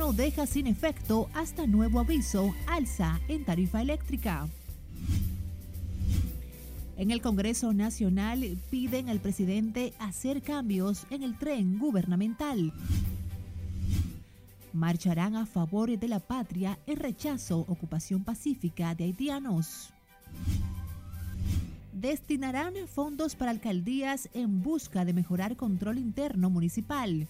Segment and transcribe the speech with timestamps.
[0.00, 4.48] gobierno deja sin efecto hasta nuevo aviso alza en tarifa eléctrica.
[6.96, 12.72] En el Congreso Nacional piden al presidente hacer cambios en el tren gubernamental.
[14.72, 19.92] Marcharán a favor de la patria en rechazo ocupación pacífica de haitianos.
[21.92, 27.26] Destinarán fondos para alcaldías en busca de mejorar control interno municipal.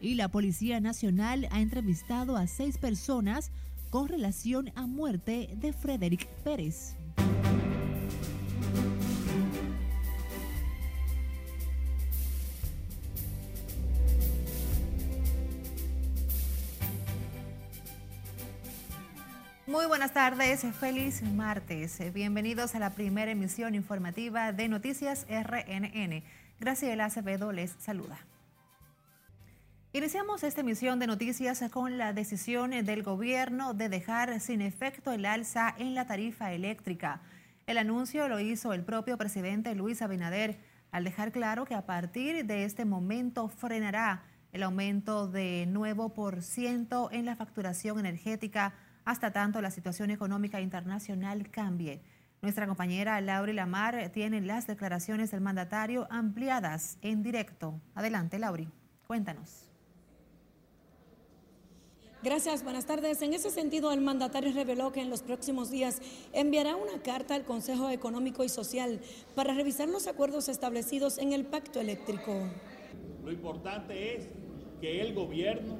[0.00, 3.50] Y la Policía Nacional ha entrevistado a seis personas
[3.90, 6.94] con relación a muerte de Frederick Pérez.
[19.66, 21.98] Muy buenas tardes, feliz martes.
[22.14, 26.22] Bienvenidos a la primera emisión informativa de Noticias RNN.
[26.58, 28.18] Graciela Acevedo les saluda.
[29.98, 35.26] Iniciamos esta emisión de noticias con la decisión del gobierno de dejar sin efecto el
[35.26, 37.20] alza en la tarifa eléctrica.
[37.66, 40.60] El anuncio lo hizo el propio presidente Luis Abinader
[40.92, 46.42] al dejar claro que a partir de este momento frenará el aumento de nuevo por
[46.42, 52.02] ciento en la facturación energética hasta tanto la situación económica internacional cambie.
[52.40, 57.80] Nuestra compañera Lauri Lamar tiene las declaraciones del mandatario ampliadas en directo.
[57.96, 58.68] Adelante, Lauri.
[59.08, 59.67] Cuéntanos.
[62.20, 63.22] Gracias, buenas tardes.
[63.22, 66.02] En ese sentido, el mandatario reveló que en los próximos días
[66.32, 68.98] enviará una carta al Consejo Económico y Social
[69.36, 72.32] para revisar los acuerdos establecidos en el pacto eléctrico.
[73.24, 74.28] Lo importante es
[74.80, 75.76] que el gobierno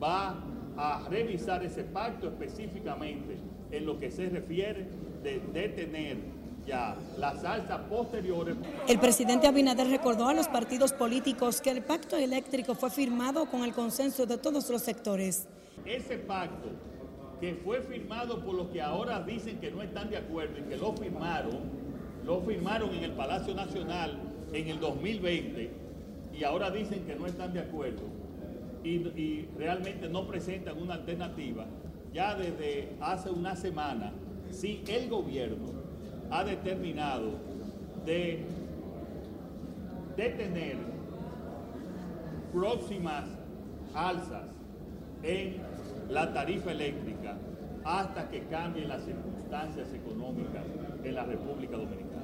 [0.00, 0.44] va
[0.76, 3.36] a revisar ese pacto específicamente
[3.72, 4.86] en lo que se refiere
[5.24, 6.18] de detener
[6.66, 8.56] ya las alzas posteriores.
[8.88, 13.64] El presidente Abinader recordó a los partidos políticos que el pacto eléctrico fue firmado con
[13.64, 15.46] el consenso de todos los sectores.
[15.84, 16.68] Ese pacto
[17.40, 20.76] que fue firmado por los que ahora dicen que no están de acuerdo y que
[20.76, 21.58] lo firmaron,
[22.24, 24.18] lo firmaron en el Palacio Nacional
[24.52, 25.70] en el 2020
[26.32, 28.02] y ahora dicen que no están de acuerdo
[28.82, 31.64] y, realmente no presentan una alternativa,
[32.12, 34.12] ya desde hace una semana,
[34.50, 35.83] si el gobierno
[36.30, 37.32] ha determinado
[38.04, 38.44] de
[40.16, 40.76] detener
[42.52, 43.24] próximas
[43.94, 44.44] alzas
[45.22, 45.56] en
[46.08, 47.36] la tarifa eléctrica
[47.84, 50.64] hasta que cambien las circunstancias económicas
[51.02, 52.14] en la República Dominicana.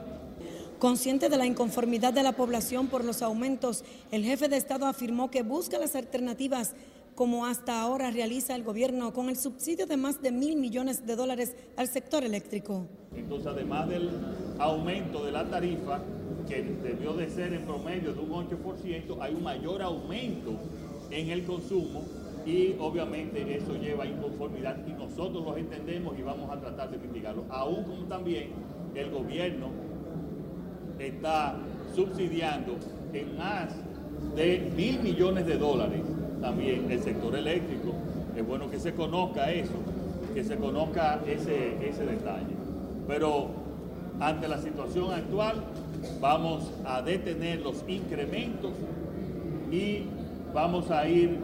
[0.78, 5.30] Consciente de la inconformidad de la población por los aumentos, el jefe de Estado afirmó
[5.30, 6.74] que busca las alternativas
[7.20, 11.16] como hasta ahora realiza el gobierno con el subsidio de más de mil millones de
[11.16, 12.86] dólares al sector eléctrico.
[13.14, 14.08] Entonces, además del
[14.58, 16.00] aumento de la tarifa,
[16.48, 20.52] que debió de ser en promedio de un 8%, hay un mayor aumento
[21.10, 22.04] en el consumo
[22.46, 27.06] y obviamente eso lleva a inconformidad y nosotros los entendemos y vamos a tratar de
[27.06, 28.48] mitigarlo, aún como también
[28.94, 29.68] el gobierno
[30.98, 31.58] está
[31.94, 32.78] subsidiando
[33.12, 33.74] en más
[34.34, 36.00] de mil millones de dólares
[36.40, 37.92] también el sector eléctrico.
[38.36, 39.74] Es bueno que se conozca eso,
[40.34, 42.54] que se conozca ese, ese detalle.
[43.06, 43.48] Pero
[44.20, 45.56] ante la situación actual
[46.20, 48.72] vamos a detener los incrementos
[49.70, 50.04] y
[50.54, 51.38] vamos a ir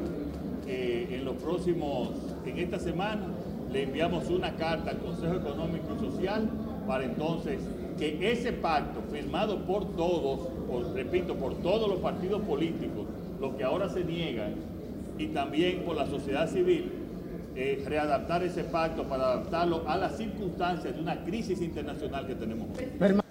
[0.66, 2.10] eh, en los próximos,
[2.44, 3.26] en esta semana,
[3.72, 6.48] le enviamos una carta al Consejo Económico y Social
[6.86, 7.60] para entonces
[7.98, 10.48] que ese pacto firmado por todos,
[10.94, 13.06] repito, por todos los partidos políticos,
[13.40, 14.54] los que ahora se niegan,
[15.18, 16.90] y también por la sociedad civil,
[17.54, 22.68] eh, readaptar ese pacto para adaptarlo a las circunstancias de una crisis internacional que tenemos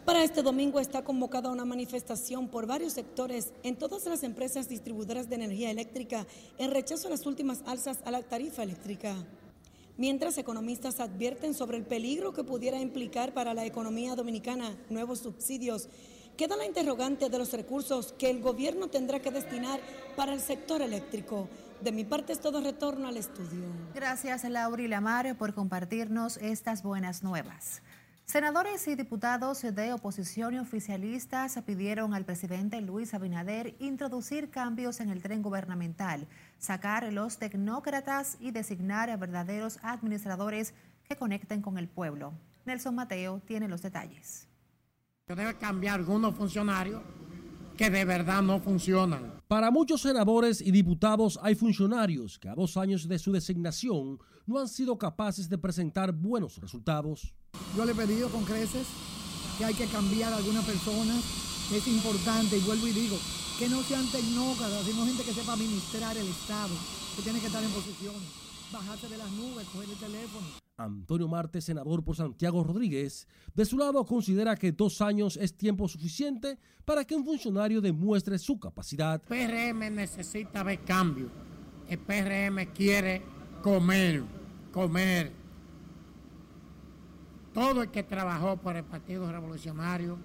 [0.04, 5.30] Para este domingo está convocada una manifestación por varios sectores en todas las empresas distribuidoras
[5.30, 6.26] de energía eléctrica
[6.58, 9.16] en rechazo a las últimas alzas a la tarifa eléctrica.
[9.98, 15.88] Mientras economistas advierten sobre el peligro que pudiera implicar para la economía dominicana nuevos subsidios,
[16.36, 19.80] queda la interrogante de los recursos que el gobierno tendrá que destinar
[20.16, 21.48] para el sector eléctrico.
[21.86, 23.62] De mi parte es todo retorno al estudio.
[23.94, 27.84] Gracias, Lauri Lamar, por compartirnos estas buenas nuevas.
[28.26, 35.12] Senadores y diputados de oposición y oficialistas pidieron al presidente Luis Abinader introducir cambios en
[35.12, 36.28] el tren gubernamental,
[36.58, 40.74] sacar los tecnócratas y designar a verdaderos administradores
[41.08, 42.34] que conecten con el pueblo.
[42.66, 44.48] Nelson Mateo tiene los detalles.
[45.28, 47.04] Debe cambiar algunos funcionarios
[47.76, 49.42] que de verdad no funcionan.
[49.48, 54.60] Para muchos senadores y diputados hay funcionarios que a dos años de su designación no
[54.60, 57.34] han sido capaces de presentar buenos resultados.
[57.76, 58.88] Yo le he pedido con creces
[59.58, 61.24] que hay que cambiar a algunas personas
[61.74, 63.18] es importante, y vuelvo y digo,
[63.58, 66.70] que no sean tecnócratas, sino gente que sepa administrar el Estado,
[67.16, 68.22] que tiene que estar en posiciones,
[68.72, 70.65] bajarse de las nubes, coger el teléfono.
[70.78, 75.88] Antonio Marte, senador por Santiago Rodríguez, de su lado considera que dos años es tiempo
[75.88, 79.22] suficiente para que un funcionario demuestre su capacidad.
[79.30, 81.30] El PRM necesita ver cambio.
[81.88, 83.22] El PRM quiere
[83.62, 84.24] comer,
[84.72, 85.32] comer.
[87.54, 90.18] Todo el que trabajó por el Partido Revolucionario,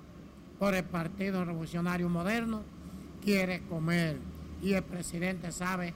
[0.59, 2.65] por el Partido Revolucionario Moderno,
[3.23, 4.19] quiere comer.
[4.61, 5.95] Y el presidente sabe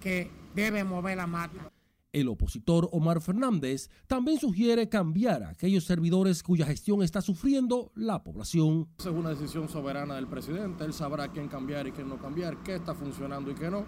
[0.00, 1.71] que debe mover la mata.
[2.12, 8.22] El opositor Omar Fernández también sugiere cambiar a aquellos servidores cuya gestión está sufriendo la
[8.22, 8.86] población.
[8.98, 12.74] Es una decisión soberana del presidente, él sabrá quién cambiar y quién no cambiar, qué
[12.74, 13.86] está funcionando y qué no,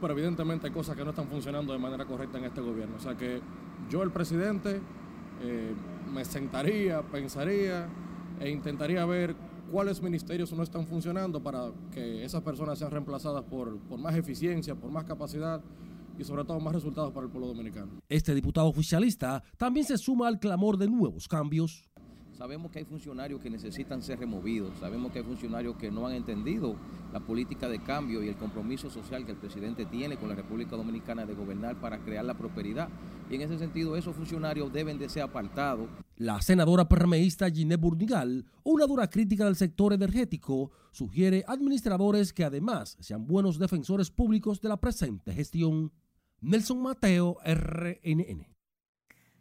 [0.00, 2.96] pero evidentemente hay cosas que no están funcionando de manera correcta en este gobierno.
[2.96, 3.40] O sea que
[3.88, 4.80] yo, el presidente,
[5.40, 5.72] eh,
[6.12, 7.88] me sentaría, pensaría
[8.40, 9.36] e intentaría ver
[9.70, 14.74] cuáles ministerios no están funcionando para que esas personas sean reemplazadas por, por más eficiencia,
[14.74, 15.62] por más capacidad
[16.20, 17.92] y sobre todo más resultados para el pueblo dominicano.
[18.08, 21.88] Este diputado oficialista también se suma al clamor de nuevos cambios.
[22.36, 26.14] Sabemos que hay funcionarios que necesitan ser removidos, sabemos que hay funcionarios que no han
[26.14, 26.74] entendido
[27.12, 30.74] la política de cambio y el compromiso social que el presidente tiene con la República
[30.74, 32.88] Dominicana de gobernar para crear la prosperidad.
[33.30, 35.88] Y en ese sentido, esos funcionarios deben de ser apartados.
[36.16, 42.96] La senadora permeísta Ginette Burnigal, una dura crítica del sector energético, sugiere administradores que además
[43.00, 45.92] sean buenos defensores públicos de la presente gestión.
[46.40, 48.46] Nelson Mateo, RNN.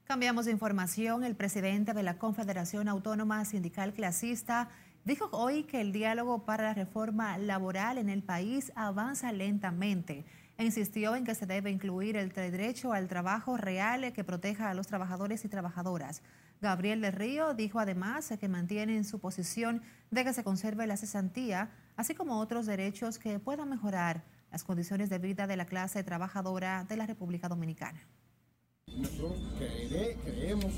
[0.04, 1.24] Cambiamos de información.
[1.24, 4.70] El presidente de la Confederación Autónoma Sindical Clasista
[5.06, 10.26] dijo hoy que el diálogo para la reforma laboral en el país avanza lentamente
[10.64, 14.88] insistió en que se debe incluir el derecho al trabajo real que proteja a los
[14.88, 16.22] trabajadores y trabajadoras.
[16.62, 19.82] Gabriel de Río dijo además que mantienen su posición
[20.12, 25.10] de que se conserve la cesantía, así como otros derechos que puedan mejorar las condiciones
[25.10, 28.02] de vida de la clase trabajadora de la República Dominicana.
[28.98, 30.74] Nosotros creemos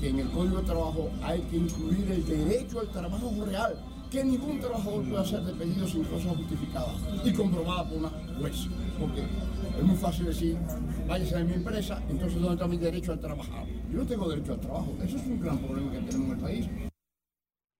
[0.00, 3.76] que en el Código de Trabajo hay que incluir el derecho al trabajo real,
[4.10, 8.08] que ningún trabajador pueda ser despedido sin cosas justificadas y comprobadas por una
[8.38, 8.68] juez.
[8.98, 10.56] Porque es muy fácil decir,
[11.06, 13.66] váyase de mi empresa, entonces ¿dónde está mi derecho al trabajar?
[13.90, 14.96] Yo no tengo derecho al trabajo.
[15.02, 16.68] Eso es un gran problema que tenemos en el país.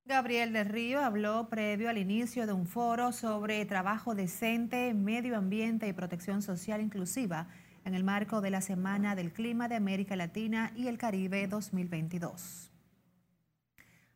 [0.08, 5.87] Gabriel del Río habló previo al inicio de un foro sobre trabajo decente, medio ambiente
[5.87, 7.49] y protección social inclusiva
[7.84, 12.72] en el marco de la Semana del Clima de América Latina y el Caribe 2022.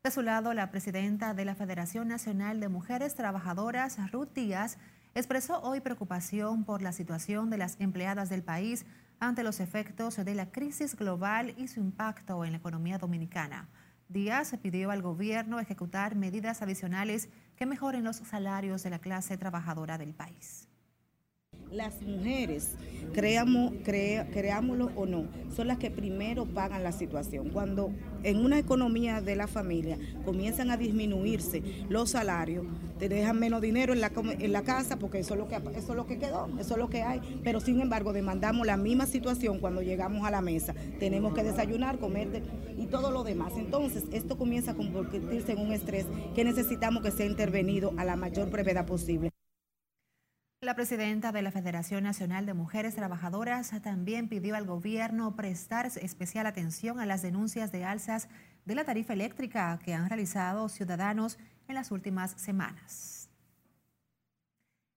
[0.02, 4.78] De su lado, la presidenta de la Federación Nacional de Mujeres Trabajadoras, Ruth Díaz,
[5.14, 8.86] expresó hoy preocupación por la situación de las empleadas del país
[9.20, 13.68] ante los efectos de la crisis global y su impacto en la economía dominicana.
[14.12, 19.98] Díaz pidió al gobierno ejecutar medidas adicionales que mejoren los salarios de la clase trabajadora
[19.98, 20.68] del país.
[21.72, 22.72] Las mujeres,
[23.14, 25.24] creámoslo o no,
[25.56, 27.48] son las que primero pagan la situación.
[27.48, 27.90] Cuando
[28.24, 32.66] en una economía de la familia comienzan a disminuirse los salarios,
[32.98, 35.92] te dejan menos dinero en la, en la casa porque eso es, lo que, eso
[35.92, 37.40] es lo que quedó, eso es lo que hay.
[37.42, 40.74] Pero sin embargo, demandamos la misma situación cuando llegamos a la mesa.
[40.98, 42.42] Tenemos que desayunar, comer
[42.78, 43.54] y todo lo demás.
[43.56, 48.16] Entonces, esto comienza a convertirse en un estrés que necesitamos que sea intervenido a la
[48.16, 49.31] mayor brevedad posible.
[50.62, 56.46] La presidenta de la Federación Nacional de Mujeres Trabajadoras también pidió al gobierno prestar especial
[56.46, 58.28] atención a las denuncias de alzas
[58.64, 63.28] de la tarifa eléctrica que han realizado ciudadanos en las últimas semanas.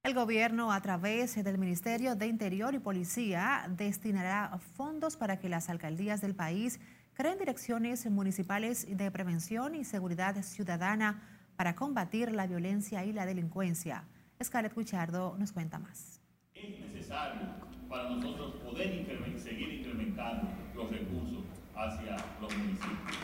[0.03, 5.71] El gobierno, a través del Ministerio de Interior y Policía, destinará fondos para que las
[5.71, 6.79] alcaldías del país
[7.15, 11.23] creen direcciones municipales de prevención y seguridad ciudadana
[11.55, 14.03] para combatir la violencia y la delincuencia.
[14.43, 16.21] Scarlett Guichardo nos cuenta más.
[16.53, 17.41] Es necesario
[17.89, 19.05] para nosotros poder
[19.39, 21.43] seguir incrementando los recursos
[21.75, 23.17] hacia los municipios.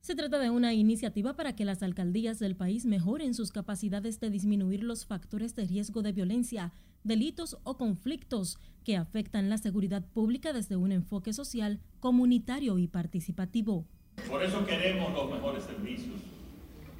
[0.00, 4.30] Se trata de una iniciativa para que las alcaldías del país mejoren sus capacidades de
[4.30, 6.72] disminuir los factores de riesgo de violencia,
[7.04, 13.86] delitos o conflictos que afectan la seguridad pública desde un enfoque social, comunitario y participativo.
[14.28, 16.20] Por eso queremos los mejores servicios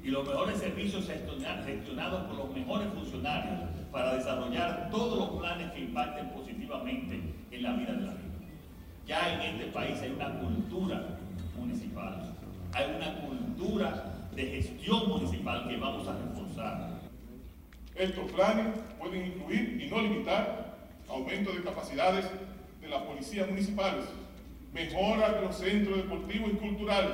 [0.03, 5.79] y los mejores servicios gestionados por los mejores funcionarios para desarrollar todos los planes que
[5.79, 8.23] impacten positivamente en la vida de la gente.
[9.07, 11.19] Ya en este país hay una cultura
[11.57, 12.35] municipal,
[12.73, 16.99] hay una cultura de gestión municipal que vamos a reforzar.
[17.95, 18.67] Estos planes
[18.99, 22.25] pueden incluir y no limitar aumento de capacidades
[22.81, 24.05] de las policías municipales,
[24.73, 27.11] mejora de los centros deportivos y culturales,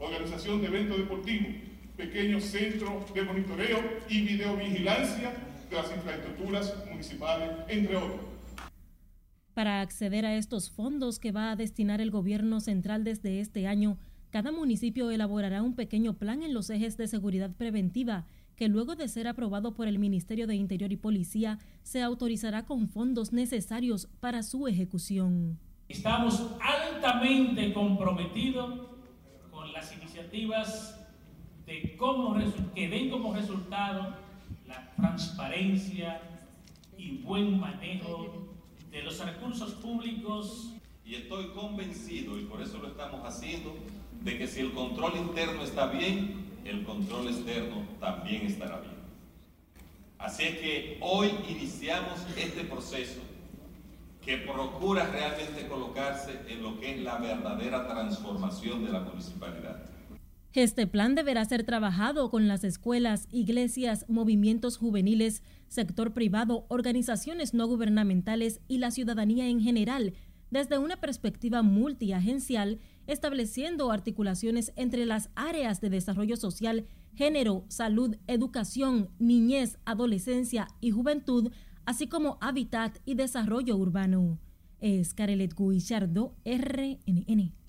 [0.00, 5.32] organización de eventos deportivos, pequeños centros de monitoreo y videovigilancia
[5.68, 8.20] de las infraestructuras municipales, entre otros.
[9.54, 13.98] Para acceder a estos fondos que va a destinar el gobierno central desde este año,
[14.30, 19.08] cada municipio elaborará un pequeño plan en los ejes de seguridad preventiva que luego de
[19.08, 24.42] ser aprobado por el Ministerio de Interior y Policía se autorizará con fondos necesarios para
[24.42, 25.58] su ejecución.
[25.88, 28.80] Estamos altamente comprometidos
[29.50, 31.01] con las iniciativas
[31.66, 32.36] de cómo,
[32.74, 34.14] que den como resultado
[34.66, 36.20] la transparencia
[36.96, 38.48] y buen manejo
[38.90, 40.70] de los recursos públicos.
[41.04, 43.74] Y estoy convencido, y por eso lo estamos haciendo,
[44.20, 48.94] de que si el control interno está bien, el control externo también estará bien.
[50.18, 53.20] Así es que hoy iniciamos este proceso
[54.24, 59.82] que procura realmente colocarse en lo que es la verdadera transformación de la municipalidad.
[60.54, 67.66] Este plan deberá ser trabajado con las escuelas, iglesias, movimientos juveniles, sector privado, organizaciones no
[67.66, 70.12] gubernamentales y la ciudadanía en general,
[70.50, 79.08] desde una perspectiva multiagencial estableciendo articulaciones entre las áreas de desarrollo social, género, salud, educación,
[79.18, 81.50] niñez, adolescencia y juventud,
[81.86, 84.38] así como hábitat y desarrollo urbano.
[84.80, 87.61] Es Carelet Guillardo, RNN.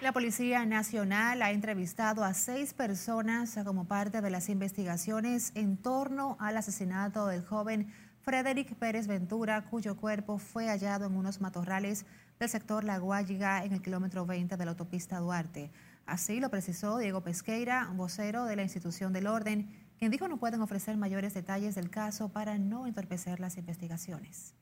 [0.00, 6.36] La Policía Nacional ha entrevistado a seis personas como parte de las investigaciones en torno
[6.38, 12.06] al asesinato del joven Frederick Pérez Ventura, cuyo cuerpo fue hallado en unos matorrales
[12.38, 15.72] del sector La Guayiga en el kilómetro 20 de la autopista Duarte.
[16.06, 20.60] Así lo precisó Diego Pesqueira, vocero de la institución del orden, quien dijo no pueden
[20.60, 24.54] ofrecer mayores detalles del caso para no entorpecer las investigaciones.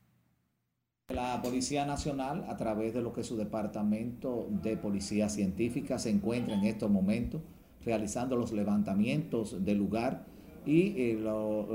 [1.13, 6.53] La Policía Nacional, a través de lo que su Departamento de Policía Científica se encuentra
[6.53, 7.39] en estos momentos,
[7.85, 10.25] realizando los levantamientos del lugar
[10.65, 11.17] y eh,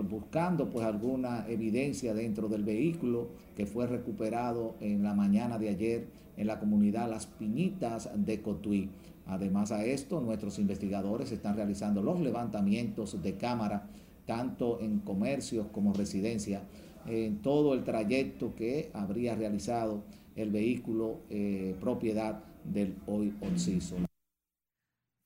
[0.07, 6.09] buscando pues alguna evidencia dentro del vehículo que fue recuperado en la mañana de ayer
[6.37, 8.91] en la comunidad Las Piñitas de Cotuí.
[9.25, 13.89] Además a esto, nuestros investigadores están realizando los levantamientos de cámara,
[14.27, 16.65] tanto en comercios como residencia,
[17.07, 20.05] en todo el trayecto que habría realizado
[20.37, 23.97] el vehículo eh, propiedad del hoy Onciso.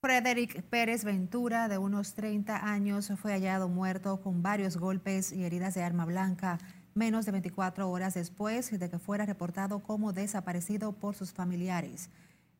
[0.01, 5.73] Frederick Pérez Ventura, de unos 30 años, fue hallado muerto con varios golpes y heridas
[5.75, 6.59] de arma blanca
[6.97, 12.09] menos de 24 horas después de que fuera reportado como desaparecido por sus familiares.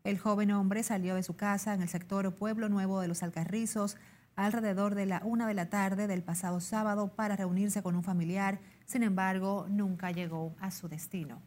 [0.03, 3.97] El joven hombre salió de su casa en el sector Pueblo Nuevo de los Alcarrizos
[4.35, 8.59] alrededor de la una de la tarde del pasado sábado para reunirse con un familiar,
[8.87, 11.41] sin embargo, nunca llegó a su destino.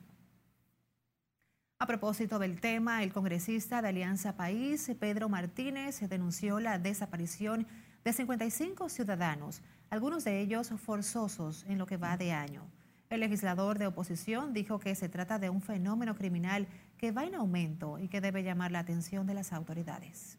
[1.78, 7.66] A propósito del tema, el congresista de Alianza País, Pedro Martínez, denunció la desaparición
[8.04, 12.62] de 55 ciudadanos, algunos de ellos forzosos en lo que va de año.
[13.09, 16.68] El legislador de oposición dijo que se trata de un fenómeno criminal
[16.99, 20.37] que va en aumento y que debe llamar la atención de las autoridades.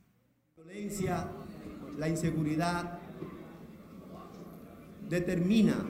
[0.55, 1.27] La violencia,
[1.97, 2.99] la inseguridad
[5.09, 5.83] determina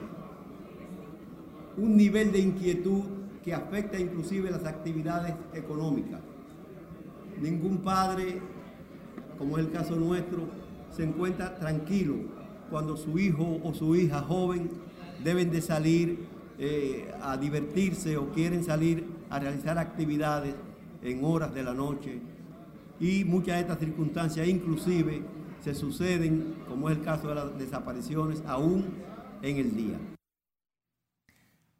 [1.76, 3.02] un nivel de inquietud
[3.44, 6.20] que afecta inclusive las actividades económicas.
[7.40, 8.40] Ningún padre,
[9.38, 10.48] como es el caso nuestro,
[10.94, 12.14] se encuentra tranquilo
[12.70, 14.70] cuando su hijo o su hija joven
[15.24, 16.26] deben de salir
[16.58, 20.54] eh, a divertirse o quieren salir a realizar actividades
[21.02, 22.20] en horas de la noche.
[23.00, 25.22] Y muchas de estas circunstancias inclusive
[25.64, 28.84] se suceden, como es el caso de las desapariciones, aún
[29.42, 29.98] en el día.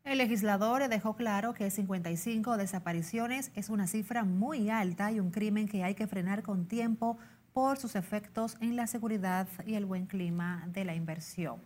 [0.04, 5.68] El legislador dejó claro que 55 desapariciones es una cifra muy alta y un crimen
[5.68, 7.18] que hay que frenar con tiempo
[7.52, 11.60] por sus efectos en la seguridad y el buen clima de la inversión.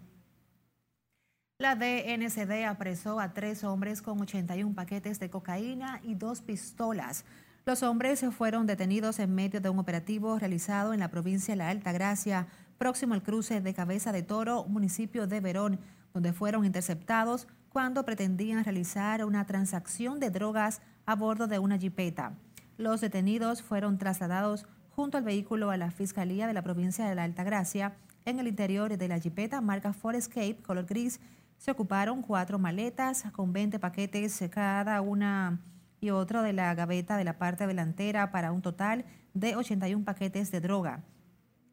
[1.59, 7.25] La DNCD apresó a tres hombres con 81 paquetes de cocaína y dos pistolas.
[7.64, 11.71] Los hombres fueron detenidos en medio de un operativo realizado en la provincia de La
[11.71, 15.81] Alta Gracia, próximo al cruce de Cabeza de Toro, municipio de Verón,
[16.12, 22.33] donde fueron interceptados cuando pretendían realizar una transacción de drogas a bordo de una jipeta.
[22.78, 27.25] Los detenidos fueron trasladados junto al vehículo a la Fiscalía de la provincia de la
[27.25, 27.99] Altagracia.
[28.25, 31.21] En el interior de la jipeta marca Forescape color gris
[31.59, 35.61] se ocuparon cuatro maletas con 20 paquetes cada una
[36.00, 39.04] y otro de la gaveta de la parte delantera para un total
[39.35, 41.04] de 81 paquetes de droga.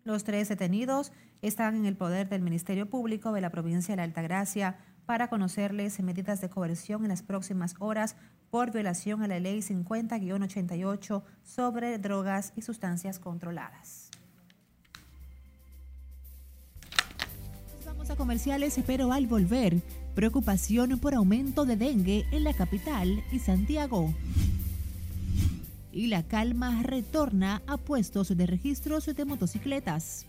[0.03, 4.03] Los tres detenidos están en el poder del Ministerio Público de la provincia de la
[4.03, 8.15] Altagracia para conocerles medidas de coerción en las próximas horas
[8.49, 14.11] por violación a la Ley 50-88 sobre drogas y sustancias controladas.
[17.85, 19.81] Vamos a comerciales, pero al volver,
[20.13, 24.13] preocupación por aumento de dengue en la capital y Santiago.
[25.91, 30.25] Y la calma retorna a puestos de registros de motocicletas.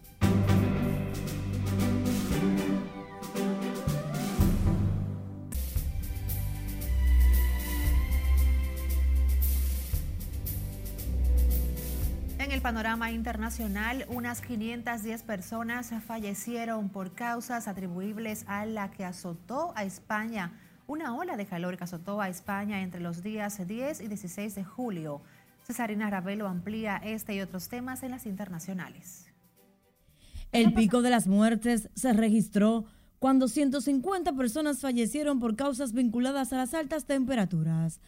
[12.54, 19.82] El panorama internacional, unas 510 personas fallecieron por causas atribuibles a la que azotó a
[19.82, 20.52] España,
[20.86, 24.62] una ola de calor que azotó a España entre los días 10 y 16 de
[24.62, 25.20] julio.
[25.64, 29.26] Cesarina Ravelo amplía este y otros temas en las internacionales.
[30.52, 32.84] El pico de las muertes se registró
[33.18, 37.98] cuando 150 personas fallecieron por causas vinculadas a las altas temperaturas.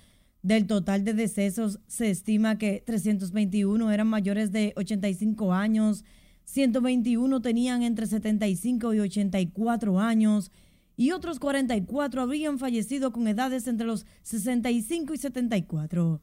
[0.43, 6.05] Del total de decesos, se estima que 321 eran mayores de 85 años,
[6.45, 10.52] 121 tenían entre 75 y 84 años
[10.97, 16.21] y otros 44 habrían fallecido con edades entre los 65 y 74.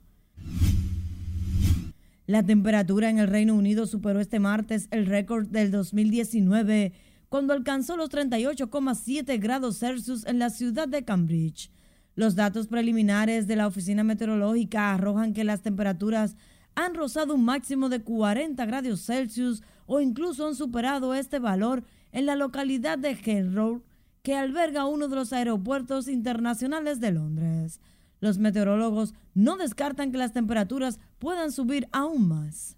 [2.26, 6.94] La temperatura en el Reino Unido superó este martes el récord del 2019
[7.28, 11.70] cuando alcanzó los 38,7 grados Celsius en la ciudad de Cambridge.
[12.16, 16.36] Los datos preliminares de la Oficina Meteorológica arrojan que las temperaturas
[16.76, 22.26] han rozado un máximo de 40 grados Celsius o incluso han superado este valor en
[22.26, 23.84] la localidad de Heathrow,
[24.22, 27.82] que alberga uno de los aeropuertos internacionales de Londres.
[28.20, 32.78] Los meteorólogos no descartan que las temperaturas puedan subir aún más.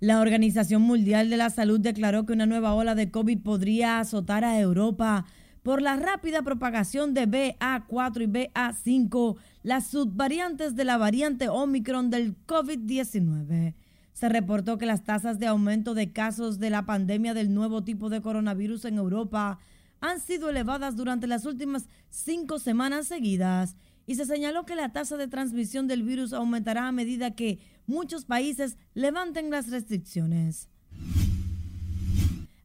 [0.00, 4.44] La Organización Mundial de la Salud declaró que una nueva ola de COVID podría azotar
[4.44, 5.26] a Europa
[5.64, 12.36] por la rápida propagación de BA4 y BA5, las subvariantes de la variante Omicron del
[12.44, 13.74] COVID-19.
[14.12, 18.10] Se reportó que las tasas de aumento de casos de la pandemia del nuevo tipo
[18.10, 19.58] de coronavirus en Europa
[20.02, 23.74] han sido elevadas durante las últimas cinco semanas seguidas
[24.06, 28.26] y se señaló que la tasa de transmisión del virus aumentará a medida que muchos
[28.26, 30.68] países levanten las restricciones.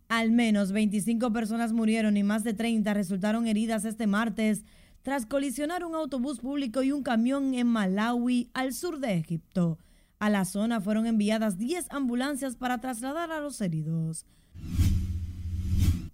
[0.09, 4.63] Al menos 25 personas murieron y más de 30 resultaron heridas este martes
[5.03, 9.77] tras colisionar un autobús público y un camión en Malawi, al sur de Egipto.
[10.17, 14.25] A la zona fueron enviadas 10 ambulancias para trasladar a los heridos.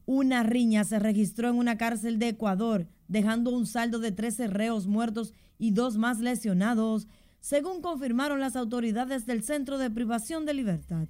[0.05, 4.88] Una riña se registró en una cárcel de Ecuador, dejando un saldo de 13 reos
[4.88, 7.08] muertos y dos más lesionados,
[7.39, 11.08] según confirmaron las autoridades del Centro de Privación de Libertad.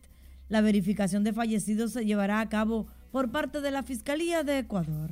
[0.50, 5.12] La verificación de fallecidos se llevará a cabo por parte de la Fiscalía de Ecuador.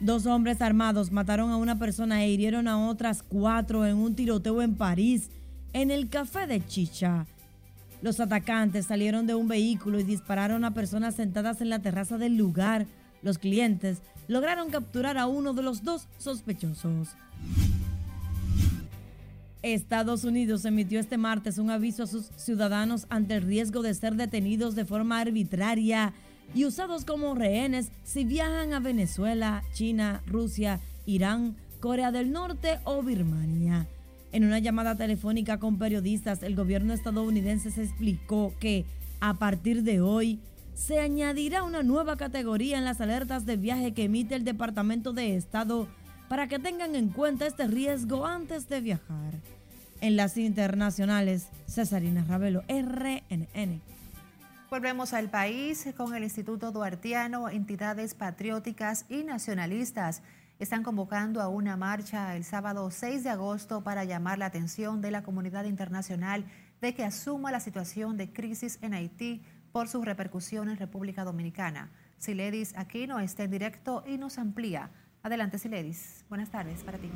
[0.00, 4.62] Dos hombres armados mataron a una persona e hirieron a otras cuatro en un tiroteo
[4.62, 5.30] en París,
[5.72, 7.26] en el Café de Chicha.
[8.02, 12.36] Los atacantes salieron de un vehículo y dispararon a personas sentadas en la terraza del
[12.36, 12.86] lugar.
[13.22, 17.08] Los clientes lograron capturar a uno de los dos sospechosos.
[19.62, 24.16] Estados Unidos emitió este martes un aviso a sus ciudadanos ante el riesgo de ser
[24.16, 26.14] detenidos de forma arbitraria
[26.54, 33.02] y usados como rehenes si viajan a Venezuela, China, Rusia, Irán, Corea del Norte o
[33.02, 33.86] Birmania.
[34.32, 38.86] En una llamada telefónica con periodistas, el gobierno estadounidense se explicó que
[39.20, 40.40] a partir de hoy
[40.74, 45.36] se añadirá una nueva categoría en las alertas de viaje que emite el Departamento de
[45.36, 45.88] Estado
[46.30, 49.34] para que tengan en cuenta este riesgo antes de viajar.
[50.00, 53.80] En las internacionales, Cesarina Ravelo, RNN.
[54.70, 60.22] Volvemos al país con el Instituto Duartiano, entidades patrióticas y nacionalistas
[60.60, 65.10] están convocando a una marcha el sábado 6 de agosto para llamar la atención de
[65.10, 66.44] la comunidad internacional
[66.80, 71.90] de que asuma la situación de crisis en Haití por su repercusión en República Dominicana.
[72.18, 74.90] Siledis Aquino está en directo y nos amplía.
[75.22, 76.24] Adelante, Siledis.
[76.28, 77.08] Buenas tardes para ti.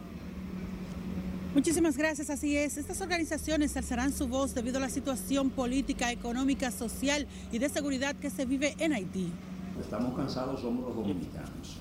[1.54, 2.76] Muchísimas gracias, así es.
[2.76, 8.16] Estas organizaciones alzarán su voz debido a la situación política, económica, social y de seguridad
[8.16, 9.32] que se vive en Haití.
[9.80, 11.78] Estamos cansados, somos los dominicanos.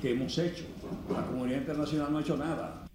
[0.00, 0.64] ¿Qué hemos hecho?
[1.10, 2.86] La comunidad internacional no ha hecho nada.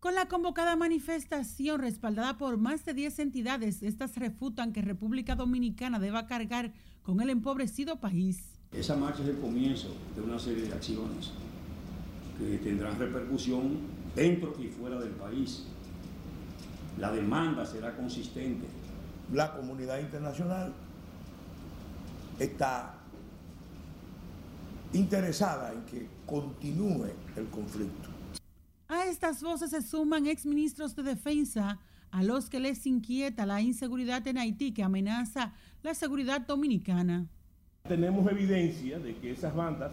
[0.00, 5.98] Con la convocada manifestación respaldada por más de 10 entidades, estas refutan que República Dominicana
[5.98, 6.72] deba cargar
[7.02, 8.58] con el empobrecido país.
[8.72, 11.32] Esa marcha es el comienzo de una serie de acciones
[12.38, 13.78] que tendrán repercusión
[14.14, 15.64] dentro y fuera del país.
[16.98, 18.66] La demanda será consistente.
[19.32, 20.72] La comunidad internacional
[22.38, 22.94] está
[24.92, 28.08] interesada en que continúe el conflicto.
[28.88, 31.80] A estas voces se suman exministros de defensa,
[32.12, 37.26] a los que les inquieta la inseguridad en Haití que amenaza la seguridad dominicana.
[37.88, 39.92] Tenemos evidencia de que esas bandas,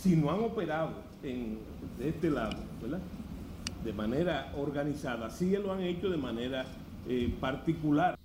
[0.00, 1.58] si no han operado en,
[1.98, 3.00] de este lado, ¿verdad?
[3.84, 6.66] de manera organizada, sí lo han hecho de manera
[7.08, 8.18] eh, particular.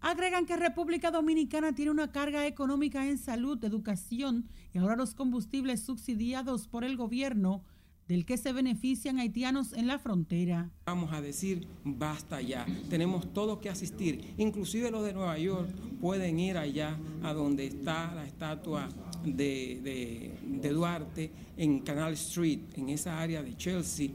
[0.00, 5.82] Agregan que República Dominicana tiene una carga económica en salud, educación y ahora los combustibles
[5.82, 7.62] subsidiados por el gobierno
[8.08, 10.70] del que se benefician haitianos en la frontera.
[10.86, 15.68] Vamos a decir, basta ya, tenemos todo que asistir, inclusive los de Nueva York
[16.00, 18.88] pueden ir allá a donde está la estatua
[19.24, 24.10] de, de, de Duarte en Canal Street, en esa área de Chelsea.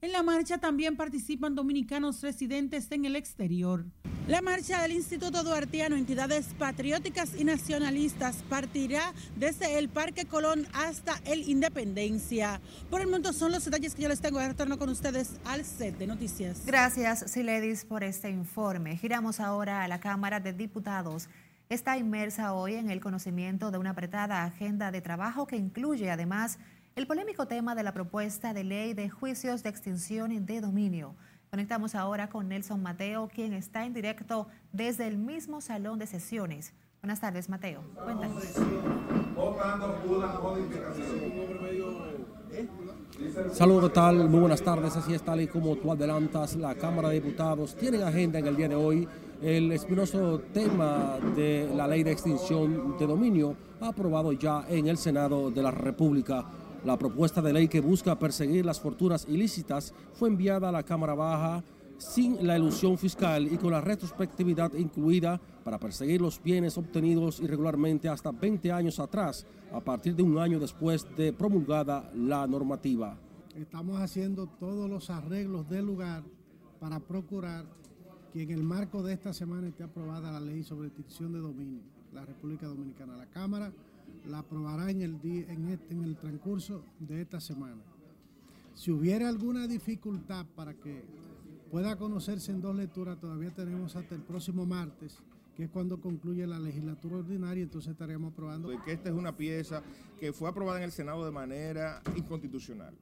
[0.00, 3.84] En la marcha también participan dominicanos residentes en el exterior.
[4.28, 11.16] La marcha del Instituto Duartiano, entidades patrióticas y nacionalistas, partirá desde el Parque Colón hasta
[11.24, 12.60] el Independencia.
[12.90, 14.38] Por el momento son los detalles que yo les tengo.
[14.38, 16.64] De retorno con ustedes al set de noticias.
[16.64, 18.96] Gracias, Siledis, por este informe.
[18.98, 21.28] Giramos ahora a la Cámara de Diputados.
[21.70, 26.58] Está inmersa hoy en el conocimiento de una apretada agenda de trabajo que incluye además
[26.98, 31.14] el polémico tema de la propuesta de ley de juicios de extinción de dominio.
[31.48, 36.74] Conectamos ahora con Nelson Mateo, quien está en directo desde el mismo salón de sesiones.
[37.00, 37.84] Buenas tardes, Mateo.
[37.94, 38.42] Cuéntanos.
[43.52, 44.28] Saludos, ¿qué tal?
[44.28, 44.96] Muy buenas tardes.
[44.96, 48.56] Así es, tal y como tú adelantas, la Cámara de Diputados tiene agenda en el
[48.56, 49.08] día de hoy
[49.40, 55.52] el espinoso tema de la ley de extinción de dominio aprobado ya en el Senado
[55.52, 56.44] de la República.
[56.84, 61.14] La propuesta de ley que busca perseguir las fortunas ilícitas fue enviada a la Cámara
[61.14, 61.64] Baja
[61.98, 68.08] sin la ilusión fiscal y con la retrospectividad incluida para perseguir los bienes obtenidos irregularmente
[68.08, 73.18] hasta 20 años atrás, a partir de un año después de promulgada la normativa.
[73.56, 76.22] Estamos haciendo todos los arreglos del lugar
[76.78, 77.64] para procurar
[78.32, 81.82] que en el marco de esta semana esté aprobada la ley sobre extinción de dominio,
[82.14, 83.16] la República Dominicana.
[83.16, 83.72] La Cámara
[84.28, 87.82] la aprobará en el, día, en, este, en el transcurso de esta semana.
[88.74, 91.02] Si hubiera alguna dificultad para que
[91.70, 95.18] pueda conocerse en dos lecturas, todavía tenemos hasta el próximo martes,
[95.56, 98.68] que es cuando concluye la legislatura ordinaria, entonces estaríamos aprobando.
[98.84, 99.82] Que esta es una pieza
[100.20, 102.94] que fue aprobada en el Senado de manera inconstitucional,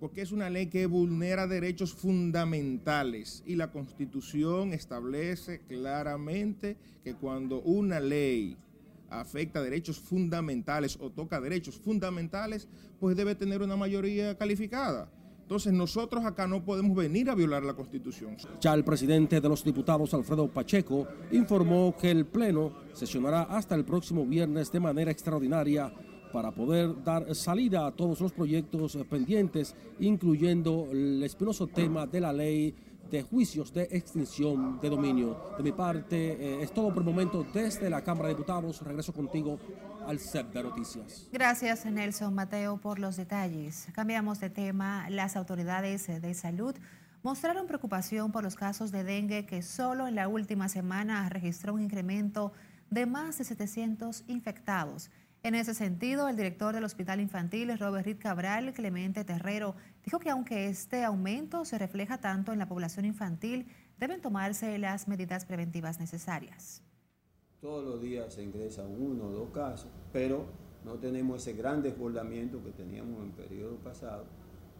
[0.00, 7.60] porque es una ley que vulnera derechos fundamentales y la Constitución establece claramente que cuando
[7.60, 8.56] una ley
[9.20, 15.10] afecta derechos fundamentales o toca derechos fundamentales, pues debe tener una mayoría calificada.
[15.42, 18.36] Entonces nosotros acá no podemos venir a violar la Constitución.
[18.60, 23.84] Ya el presidente de los diputados, Alfredo Pacheco, informó que el Pleno sesionará hasta el
[23.84, 25.92] próximo viernes de manera extraordinaria
[26.32, 32.32] para poder dar salida a todos los proyectos pendientes, incluyendo el espinoso tema de la
[32.32, 32.74] ley
[33.12, 35.54] de juicios de extinción de dominio.
[35.58, 38.80] De mi parte, eh, es todo por el momento desde la Cámara de Diputados.
[38.80, 39.58] Regreso contigo
[40.06, 41.28] al set de noticias.
[41.30, 43.86] Gracias, Nelson Mateo, por los detalles.
[43.92, 45.10] Cambiamos de tema.
[45.10, 46.74] Las autoridades de salud
[47.22, 51.82] mostraron preocupación por los casos de dengue que solo en la última semana registró un
[51.82, 52.52] incremento
[52.88, 55.10] de más de 700 infectados.
[55.44, 59.74] En ese sentido, el director del Hospital Infantil, Robert Reed Cabral, Clemente Terrero,
[60.04, 63.66] dijo que aunque este aumento se refleja tanto en la población infantil,
[63.98, 66.84] deben tomarse las medidas preventivas necesarias.
[67.60, 70.46] Todos los días se ingresan uno o dos casos, pero
[70.84, 74.26] no tenemos ese gran desbordamiento que teníamos en el periodo pasado,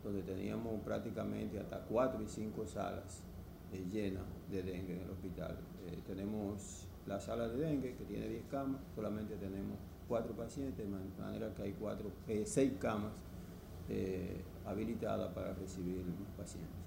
[0.04, 3.24] donde teníamos prácticamente hasta cuatro y cinco salas
[3.72, 5.58] eh, llenas de dengue en el hospital.
[5.88, 9.76] Eh, tenemos la sala de dengue que tiene 10 camas, solamente tenemos
[10.08, 13.12] cuatro pacientes, de manera que hay cuatro, eh, seis camas
[13.88, 16.04] eh, habilitadas para recibir
[16.36, 16.82] pacientes.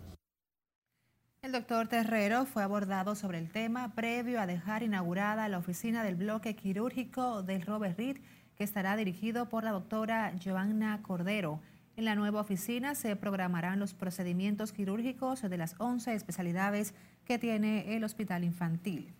[1.41, 6.15] El doctor Terrero fue abordado sobre el tema previo a dejar inaugurada la oficina del
[6.15, 8.17] bloque quirúrgico del Robert Reed,
[8.55, 11.59] que estará dirigido por la doctora Joanna Cordero.
[11.97, 17.95] En la nueva oficina se programarán los procedimientos quirúrgicos de las 11 especialidades que tiene
[17.95, 19.13] el hospital infantil.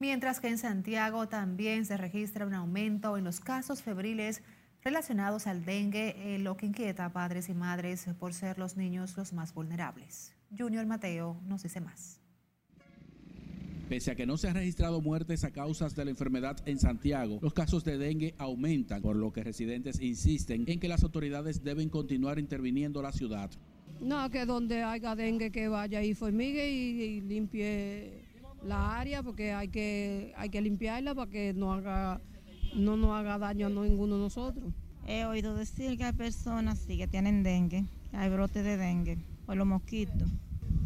[0.00, 4.42] Mientras que en Santiago también se registra un aumento en los casos febriles
[4.84, 9.16] relacionados al dengue, eh, lo que inquieta a padres y madres por ser los niños
[9.16, 10.32] los más vulnerables.
[10.56, 12.20] Junior Mateo nos dice más.
[13.88, 17.40] Pese a que no se han registrado muertes a causas de la enfermedad en Santiago,
[17.42, 21.88] los casos de dengue aumentan, por lo que residentes insisten en que las autoridades deben
[21.88, 23.50] continuar interviniendo la ciudad.
[24.00, 28.27] No, que donde haya dengue que vaya y formigue y, y limpie
[28.64, 32.20] la área porque hay que, hay que limpiarla para que no, haga,
[32.74, 34.72] no nos haga daño a ninguno de nosotros.
[35.06, 39.18] He oído decir que hay personas sí, que tienen dengue, que hay brotes de dengue
[39.46, 40.28] por los mosquitos.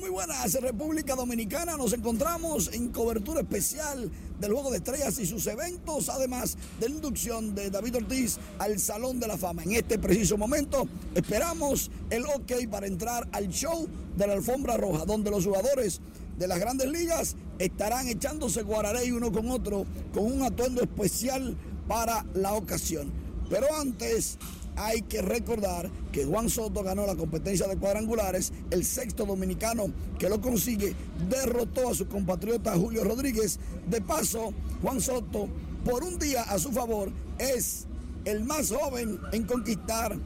[0.03, 1.77] muy buenas, República Dominicana.
[1.77, 6.95] Nos encontramos en cobertura especial del Juego de Estrellas y sus eventos, además de la
[6.95, 9.63] inducción de David Ortiz al Salón de la Fama.
[9.63, 13.87] En este preciso momento esperamos el ok para entrar al show
[14.17, 16.01] de la Alfombra Roja, donde los jugadores
[16.37, 21.55] de las grandes ligas estarán echándose guararey uno con otro con un atuendo especial
[21.87, 23.09] para la ocasión.
[23.49, 24.37] Pero antes
[24.75, 29.85] hay que recordar que Juan Soto ganó la competencia de cuadrangulares, el sexto dominicano
[30.19, 30.95] que lo consigue,
[31.29, 33.59] derrotó a su compatriota Julio Rodríguez.
[33.89, 35.47] De paso, Juan Soto,
[35.85, 37.85] por un día a su favor, es
[38.25, 40.17] el más joven en conquistar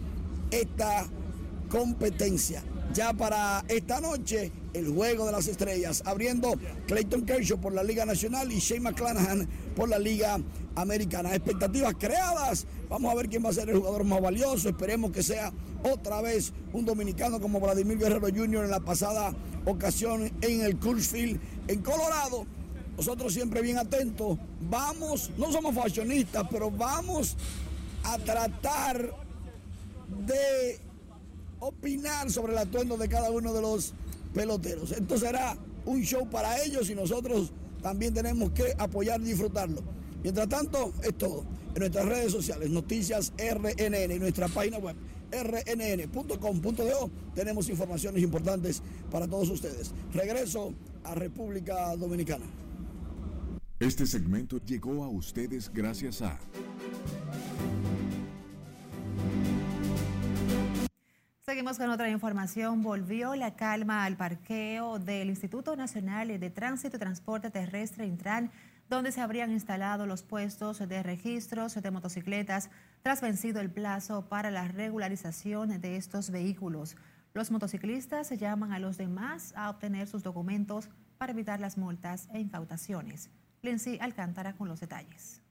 [0.51, 1.07] esta
[1.69, 2.63] competencia.
[2.93, 6.53] Ya para esta noche, el juego de las estrellas, abriendo
[6.87, 10.39] Clayton Kershaw por la Liga Nacional y Shane McClanahan por la Liga
[10.75, 11.35] Americana.
[11.35, 12.65] Expectativas creadas.
[12.89, 14.69] Vamos a ver quién va a ser el jugador más valioso.
[14.69, 15.51] Esperemos que sea
[15.83, 18.65] otra vez un dominicano como Vladimir Guerrero Jr.
[18.65, 19.33] en la pasada
[19.65, 22.45] ocasión en el Coors Field en Colorado.
[22.95, 24.39] Nosotros siempre bien atentos.
[24.69, 27.35] Vamos, no somos fashionistas, pero vamos
[28.03, 29.13] a tratar
[30.25, 30.79] de
[31.59, 33.93] opinar sobre el atuendo de cada uno de los
[34.33, 34.91] peloteros.
[34.91, 39.81] Esto será un show para ellos y nosotros también tenemos que apoyar y disfrutarlo.
[40.23, 41.45] Mientras tanto, es todo.
[41.73, 44.95] En nuestras redes sociales, Noticias RNN y nuestra página web
[45.31, 49.91] rnn.com.do tenemos informaciones importantes para todos ustedes.
[50.13, 52.45] Regreso a República Dominicana.
[53.79, 56.39] Este segmento llegó a ustedes gracias a
[61.49, 62.83] Seguimos con otra información.
[62.83, 68.51] Volvió la calma al parqueo del Instituto Nacional de Tránsito y Transporte Terrestre Intran,
[68.89, 72.69] donde se habrían instalado los puestos de registros de motocicletas
[73.01, 76.97] tras vencido el plazo para la regularización de estos vehículos.
[77.33, 82.41] Los motociclistas llaman a los demás a obtener sus documentos para evitar las multas e
[82.41, 83.29] incautaciones.
[83.61, 85.41] Lindsay Alcántara con los detalles.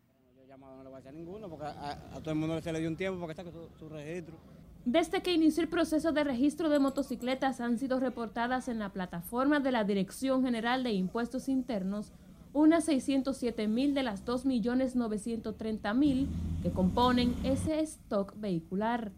[0.58, 2.96] no le voy a hacer ninguno porque a, todo el mundo se le dio un
[2.98, 4.55] tiempo porque está con su registro.
[4.86, 9.58] Desde que inició el proceso de registro de motocicletas han sido reportadas en la plataforma
[9.58, 12.12] de la Dirección General de Impuestos Internos
[12.52, 16.28] unas 607 mil de las 2.930.000
[16.62, 19.10] que componen ese stock vehicular.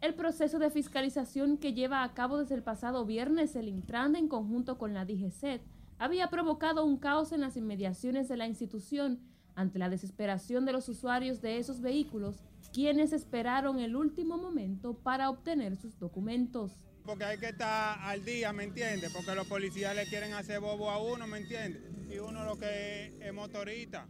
[0.00, 4.26] El proceso de fiscalización que lleva a cabo desde el pasado viernes el Intran en
[4.26, 5.62] conjunto con la DGCET
[6.00, 9.20] había provocado un caos en las inmediaciones de la institución
[9.54, 12.42] ante la desesperación de los usuarios de esos vehículos
[12.74, 16.72] quienes esperaron el último momento para obtener sus documentos.
[17.06, 19.12] Porque hay que estar al día, ¿me entiendes?
[19.12, 21.80] Porque los policías le quieren hacer bobo a uno, ¿me entiendes?
[22.12, 24.08] Y uno lo que es motorista,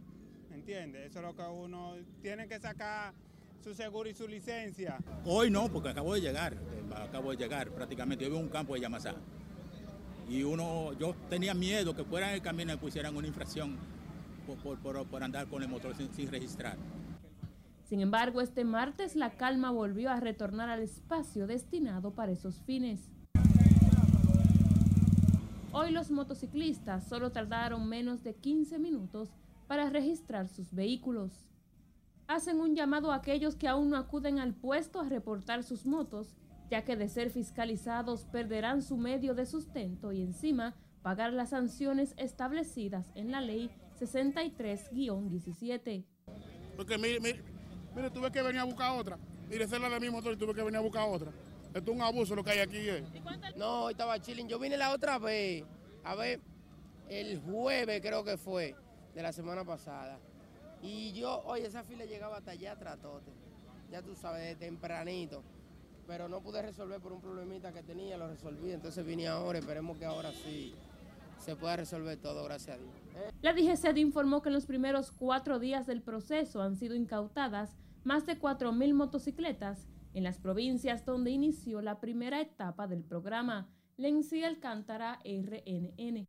[0.49, 1.11] ¿me entiendes?
[1.11, 3.13] Eso es lo que uno tiene que sacar
[3.63, 4.97] su seguro y su licencia.
[5.25, 8.23] Hoy no, porque acabo de llegar, eh, acabo de llegar prácticamente.
[8.23, 9.13] Yo vivo en un campo de Yamasá.
[10.27, 13.77] Y uno, yo tenía miedo que fueran el camino y pusieran una infracción
[14.63, 16.77] por, andar con el motor sin registrar.
[17.85, 23.11] Sin embargo, este martes la calma volvió a retornar al espacio destinado para esos fines.
[25.71, 29.29] Hoy los motociclistas solo tardaron menos de 15 minutos
[29.67, 31.45] para registrar sus vehículos.
[32.27, 36.35] Hacen un llamado a aquellos que aún no acuden al puesto a reportar sus motos,
[36.71, 42.15] ya que de ser fiscalizados perderán su medio de sustento y encima pagar las sanciones
[42.17, 43.69] establecidas en la ley
[43.99, 46.03] 63-17.
[46.75, 47.54] Porque mire, mire,
[47.95, 49.17] mire, tuve que venir a buscar otra.
[49.49, 51.31] Mire, esa es la de mi motor y tuve que venir a buscar otra.
[51.73, 52.89] Esto es un abuso lo que hay aquí.
[52.89, 53.03] Eh.
[53.55, 54.47] No, estaba chilling.
[54.47, 55.63] Yo vine la otra vez,
[56.03, 56.39] a ver,
[57.09, 58.75] el jueves creo que fue,
[59.13, 60.19] de la semana pasada.
[60.81, 63.31] Y yo, oye, esa fila llegaba hasta allá tratote.
[63.91, 65.43] Ya tú sabes, de tempranito.
[66.07, 68.71] Pero no pude resolver por un problemita que tenía, lo resolví.
[68.71, 70.75] Entonces vine ahora, esperemos que ahora sí
[71.43, 73.04] se pueda resolver todo, gracias a Dios.
[73.41, 78.25] La DGCED informó que en los primeros cuatro días del proceso han sido incautadas más
[78.25, 83.67] de 4.000 motocicletas en las provincias donde inició la primera etapa del programa.
[83.97, 86.25] Lenzi Alcántara, RNN.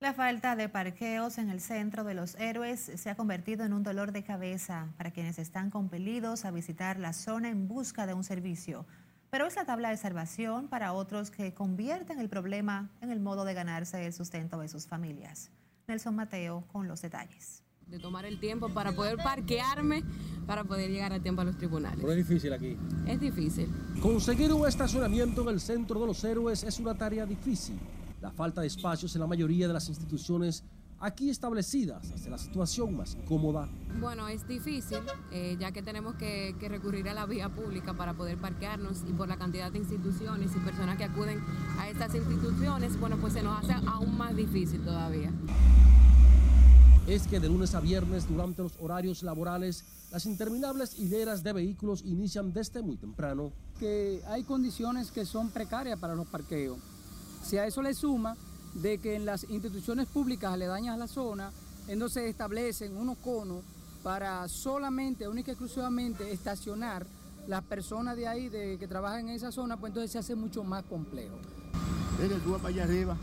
[0.00, 3.82] La falta de parqueos en el centro de los héroes se ha convertido en un
[3.82, 8.24] dolor de cabeza para quienes están compelidos a visitar la zona en busca de un
[8.24, 8.86] servicio.
[9.28, 13.44] Pero es la tabla de salvación para otros que convierten el problema en el modo
[13.44, 15.50] de ganarse el sustento de sus familias.
[15.90, 17.64] Nelson Mateo con los detalles.
[17.88, 20.04] De tomar el tiempo para poder parquearme,
[20.46, 21.98] para poder llegar a tiempo a los tribunales.
[22.00, 22.76] Pero es difícil aquí.
[23.06, 23.68] Es difícil.
[24.00, 27.76] Conseguir un estacionamiento en el centro de los héroes es una tarea difícil.
[28.20, 30.62] La falta de espacios en la mayoría de las instituciones
[31.00, 33.68] aquí establecidas hace la situación más incómoda.
[33.98, 34.98] Bueno, es difícil,
[35.32, 39.12] eh, ya que tenemos que, que, recurrir a la vía pública para poder parquearnos y
[39.12, 41.42] por la cantidad de instituciones y personas que acuden
[41.78, 45.32] a estas instituciones, bueno, pues se nos hace aún más difícil todavía.
[47.06, 52.02] Es que de lunes a viernes, durante los horarios laborales, las interminables hileras de vehículos
[52.04, 53.52] inician desde muy temprano.
[53.78, 56.78] Que hay condiciones que son precarias para los parqueos.
[57.42, 58.36] Si a eso le suma
[58.74, 61.52] de que en las instituciones públicas aledañas a la zona,
[61.88, 63.62] entonces establecen unos conos
[64.02, 67.06] para solamente, única y exclusivamente estacionar
[67.46, 70.62] las personas de ahí de, que trabajan en esa zona, pues entonces se hace mucho
[70.62, 71.36] más complejo.
[72.20, 73.16] Mire, tú para allá arriba.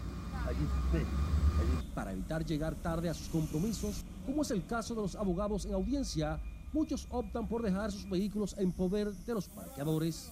[0.46, 1.90] Allí, sí, allí.
[1.94, 5.74] Para evitar llegar tarde a sus compromisos, como es el caso de los abogados en
[5.74, 6.40] audiencia,
[6.74, 10.32] muchos optan por dejar sus vehículos en poder de los parqueadores.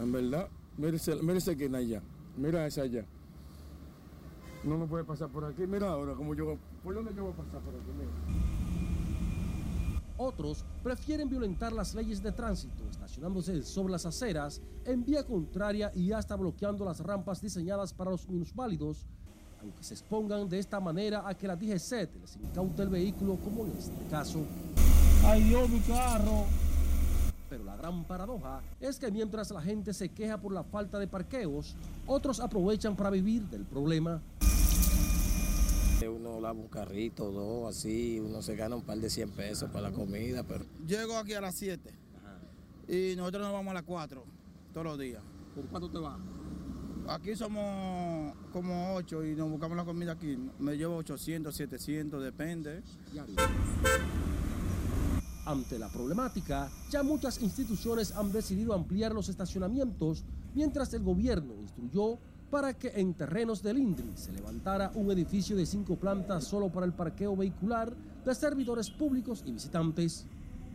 [0.00, 2.02] En verdad, mírese, mírese que allá.
[2.36, 3.04] Mira esa allá.
[4.64, 5.66] No me puede pasar por aquí.
[5.66, 6.56] Mira ahora como yo.
[6.82, 7.90] ¿Por dónde yo voy a pasar por aquí?
[7.96, 8.10] Mira.
[10.18, 16.12] Otros prefieren violentar las leyes de tránsito, estacionándose sobre las aceras en vía contraria y
[16.12, 19.06] hasta bloqueando las rampas diseñadas para los minusválidos,
[19.60, 23.66] aunque se expongan de esta manera a que la DGC les incaute el vehículo, como
[23.66, 24.40] en este caso.
[25.24, 26.46] ¡Ay Dios, mi carro!
[27.76, 31.76] La gran paradoja es que mientras la gente se queja por la falta de parqueos,
[32.06, 34.22] otros aprovechan para vivir del problema.
[36.08, 39.90] Uno lava un carrito, dos, así, uno se gana un par de 100 pesos para
[39.90, 40.64] la comida, pero...
[40.86, 41.92] Llego aquí a las 7
[42.88, 44.24] y nosotros nos vamos a las 4
[44.72, 45.22] todos los días.
[45.54, 46.18] ¿Por cuánto te vas?
[47.08, 50.38] Aquí somos como 8 y nos buscamos la comida aquí.
[50.58, 52.82] Me llevo 800, 700, depende.
[55.46, 62.18] Ante la problemática, ya muchas instituciones han decidido ampliar los estacionamientos, mientras el gobierno instruyó
[62.50, 66.84] para que en terrenos del INDRI se levantara un edificio de cinco plantas solo para
[66.84, 67.92] el parqueo vehicular
[68.24, 70.26] de servidores públicos y visitantes.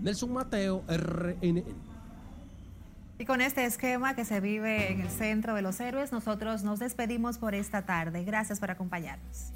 [0.02, 1.64] Nelson Mateo, RNN.
[3.20, 6.80] Y con este esquema que se vive en el centro de los héroes, nosotros nos
[6.80, 8.24] despedimos por esta tarde.
[8.24, 9.52] Gracias por acompañarnos.